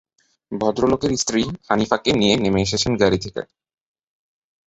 ভদ্রলোকের 0.51 1.11
স্ত্রী 1.17 1.39
হানিফাকে 1.67 2.11
নিয়ে 2.13 2.33
নেমে 2.37 2.59
এসেছেন 2.61 2.91
গাড়ি 3.01 3.19
থেকে। 3.25 3.41